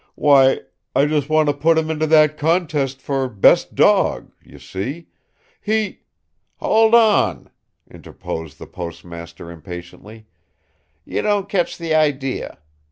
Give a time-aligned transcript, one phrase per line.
[0.15, 0.61] "Why,
[0.95, 5.09] I just want to put him into that contest for 'best dawg,' you see.
[5.61, 5.99] He"
[6.55, 7.51] "Hold on!"
[7.87, 10.25] interposed the postmaster impatiently.
[11.05, 12.57] "You don't catch the idea.